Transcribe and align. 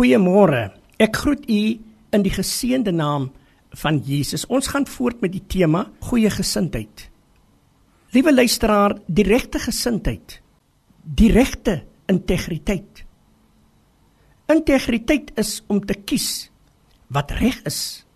Goeiemôre. 0.00 0.70
Ek 0.96 1.18
groet 1.20 1.42
u 1.44 1.76
in 2.16 2.22
die 2.24 2.32
geseënde 2.32 2.94
naam 2.96 3.26
van 3.82 3.98
Jesus. 4.00 4.46
Ons 4.48 4.70
gaan 4.72 4.86
voort 4.88 5.20
met 5.20 5.34
die 5.34 5.42
tema 5.44 5.82
goeie 6.08 6.30
gesindheid. 6.32 7.02
Liewe 8.16 8.32
luisteraar, 8.32 8.96
die 9.04 9.28
regte 9.28 9.60
gesindheid, 9.60 10.38
die 11.04 11.28
regte 11.36 11.82
integriteit. 12.08 13.04
Integriteit 14.48 15.34
is 15.36 15.58
om 15.68 15.84
te 15.84 15.98
kies 16.00 16.48
wat 17.12 17.36
reg 17.36 17.60
is. 17.68 18.06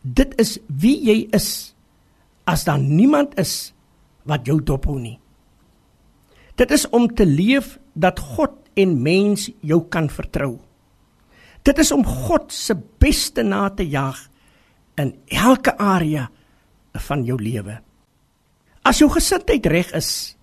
Dit 0.00 0.32
is 0.40 0.56
wie 0.72 0.96
jy 1.04 1.20
is 1.36 1.74
as 2.48 2.64
daar 2.64 2.80
niemand 2.80 3.36
is 3.36 3.74
wat 4.24 4.48
jou 4.48 4.56
dophou 4.56 4.96
nie. 4.96 5.18
Dit 6.56 6.72
is 6.72 6.88
om 6.88 7.12
te 7.12 7.28
leef 7.28 7.76
dat 7.92 8.24
God 8.36 8.62
en 8.72 9.02
mens 9.04 9.50
jou 9.60 9.84
kan 9.84 10.08
vertrou. 10.08 10.54
Dit 11.64 11.80
is 11.80 11.92
om 11.92 12.04
God 12.04 12.52
se 12.52 12.76
beste 13.00 13.42
na 13.42 13.68
te 13.72 13.86
jag 13.88 14.18
in 15.00 15.14
elke 15.32 15.72
area 15.80 16.28
van 17.08 17.24
jou 17.24 17.38
lewe. 17.40 17.78
As 18.84 19.00
jou 19.00 19.08
gesindheid 19.10 19.66
reg 19.66 19.92
is, 19.96 20.36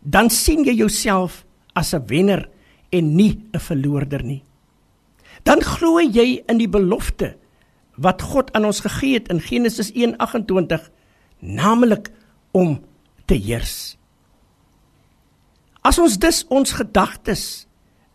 dan 0.00 0.30
sien 0.32 0.64
jy 0.64 0.74
jouself 0.74 1.44
as 1.76 1.92
'n 1.94 2.06
wenner 2.06 2.48
en 2.90 3.14
nie 3.16 3.44
'n 3.52 3.60
verloorder 3.60 4.24
nie. 4.24 4.42
Dan 5.44 5.60
glo 5.60 6.00
jy 6.00 6.42
in 6.48 6.58
die 6.58 6.68
belofte 6.68 7.36
wat 7.96 8.22
God 8.22 8.52
aan 8.52 8.64
ons 8.64 8.80
gegee 8.80 9.14
het 9.14 9.28
in 9.28 9.40
Genesis 9.40 9.90
1:28, 9.94 10.90
naamlik 11.38 12.10
om 12.50 12.80
te 13.26 13.34
heers. 13.34 13.96
As 15.82 15.98
ons 15.98 16.18
dus 16.18 16.44
ons 16.48 16.72
gedagtes 16.72 17.66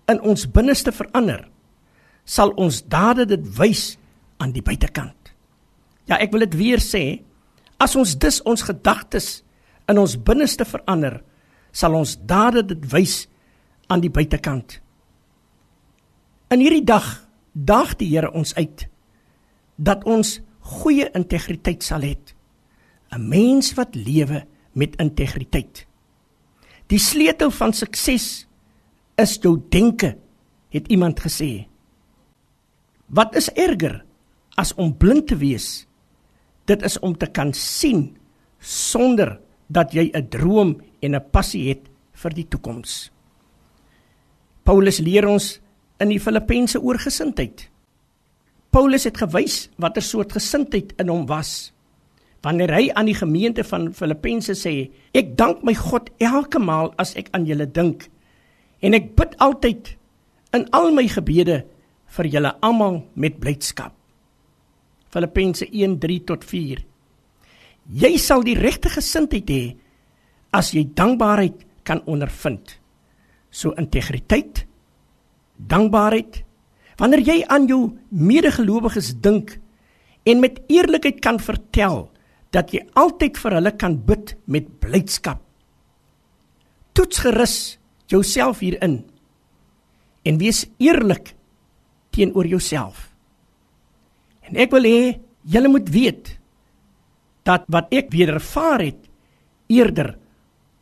in 0.07 0.21
ons 0.21 0.51
binneste 0.51 0.91
verander, 0.91 1.47
sal 2.27 2.51
ons 2.59 2.81
dade 2.83 3.25
dit 3.29 3.43
wys 3.57 3.95
aan 4.43 4.51
die 4.51 4.63
buitekant. 4.63 5.31
Ja, 6.07 6.19
ek 6.19 6.33
wil 6.35 6.43
dit 6.45 6.57
weer 6.59 6.83
sê, 6.83 7.21
as 7.79 7.95
ons 7.95 8.15
dus 8.19 8.41
ons 8.47 8.65
gedagtes 8.67 9.41
in 9.87 9.99
ons 10.01 10.17
binneste 10.19 10.67
verander, 10.67 11.21
sal 11.71 11.95
ons 11.95 12.17
dade 12.27 12.65
dit 12.67 12.85
wys 12.91 13.25
aan 13.87 14.03
die 14.03 14.11
buitekant. 14.11 14.79
In 16.51 16.63
hierdie 16.63 16.85
dag 16.87 17.07
daag 17.53 17.95
die 17.99 18.09
Here 18.11 18.31
ons 18.35 18.53
uit 18.55 18.87
dat 19.77 20.03
ons 20.09 20.39
goeie 20.81 21.07
integriteit 21.15 21.83
sal 21.83 22.01
hê. 22.01 22.15
'n 23.11 23.29
Mens 23.29 23.73
wat 23.77 23.95
lewe 23.95 24.43
met 24.73 24.95
integriteit. 24.99 25.85
Die 26.87 26.99
sleutel 26.99 27.51
van 27.51 27.73
sukses 27.73 28.47
is 29.15 29.37
jou 29.41 29.57
denke, 29.69 30.17
het 30.69 30.87
iemand 30.87 31.19
gesê. 31.19 31.67
Wat 33.07 33.35
is 33.39 33.47
erger 33.55 34.01
as 34.59 34.73
om 34.75 34.91
blind 34.91 35.29
te 35.31 35.37
wees? 35.39 35.87
Dit 36.67 36.83
is 36.83 36.99
om 36.99 37.15
te 37.15 37.29
kan 37.31 37.53
sien 37.55 38.17
sonder 38.59 39.39
dat 39.67 39.93
jy 39.93 40.11
'n 40.11 40.27
droom 40.29 40.81
en 40.99 41.15
'n 41.15 41.29
passie 41.31 41.69
het 41.69 41.87
vir 42.11 42.33
die 42.33 42.47
toekoms. 42.47 43.11
Paulus 44.63 44.99
leer 44.99 45.27
ons 45.27 45.59
in 45.99 46.09
die 46.09 46.19
Filippense 46.19 46.81
oor 46.81 46.97
gesindheid. 46.97 47.69
Paulus 48.69 49.03
het 49.03 49.17
gewys 49.17 49.69
watter 49.77 50.01
soort 50.01 50.33
gesindheid 50.33 50.93
in 50.99 51.07
hom 51.07 51.25
was. 51.25 51.71
Wanneer 52.41 52.73
hy 52.73 52.91
aan 52.93 53.05
die 53.05 53.17
gemeente 53.17 53.63
van 53.63 53.93
Filippense 53.93 54.53
sê, 54.53 54.91
ek 55.13 55.37
dank 55.37 55.63
my 55.63 55.73
God 55.73 56.09
elke 56.17 56.59
maal 56.59 56.93
as 56.97 57.15
ek 57.15 57.29
aan 57.31 57.45
julle 57.45 57.65
dink 57.71 58.09
en 58.79 58.93
ek 58.93 59.15
bid 59.15 59.37
altyd 59.37 59.95
in 60.53 60.67
al 60.69 60.91
my 60.91 61.07
gebede 61.07 61.63
vir 62.15 62.29
julle 62.31 62.53
almal 62.63 63.01
met 63.15 63.39
blydskap. 63.39 63.93
Filippense 65.11 65.65
1:3 65.71 66.25
tot 66.25 66.43
4. 66.43 66.83
Jy 67.87 68.17
sal 68.17 68.43
die 68.43 68.57
regte 68.59 68.89
gesindheid 68.89 69.47
hê 69.49 69.77
as 70.51 70.73
jy 70.73 70.83
dankbaarheid 70.83 71.63
kan 71.83 72.01
ondervind. 72.05 72.79
So 73.49 73.71
integriteit, 73.79 74.65
dankbaarheid. 75.55 76.43
Wanneer 76.97 77.21
jy 77.21 77.43
aan 77.47 77.67
jou 77.67 77.97
medegelowiges 78.09 79.13
dink 79.21 79.59
en 80.25 80.39
met 80.39 80.59
eerlikheid 80.67 81.21
kan 81.21 81.39
vertel 81.39 82.09
dat 82.51 82.73
jy 82.73 82.83
altyd 82.95 83.37
vir 83.37 83.57
hulle 83.59 83.71
kan 83.77 83.97
bid 84.07 84.35
met 84.45 84.67
blydskap. 84.81 85.39
Toets 86.93 87.21
gerus 87.23 87.77
jouself 88.11 88.59
hierin 88.59 89.05
en 90.27 90.39
wees 90.41 90.65
eerlik 90.81 91.36
teenoor 92.17 92.49
jouself. 92.49 93.07
En 94.47 94.57
ek 94.57 94.73
wil 94.73 94.89
hê 94.89 95.01
julle 95.47 95.71
moet 95.71 95.89
weet 95.93 96.33
dat 97.47 97.67
wat 97.71 97.93
ek 97.95 98.11
weer 98.11 98.33
ervaar 98.35 98.83
het 98.83 99.07
eerder 99.71 100.15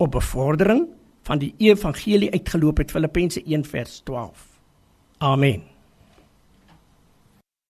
op 0.02 0.16
bevordering 0.16 0.88
van 1.26 1.42
die 1.42 1.54
evangelie 1.58 2.32
uitgeloop 2.34 2.84
het 2.84 2.94
Filippense 2.94 3.42
1 3.44 3.66
vers 3.66 4.02
12. 4.06 4.48
Amen. 5.18 5.75